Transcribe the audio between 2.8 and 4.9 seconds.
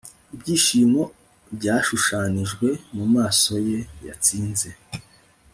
mumaso ye yatsinze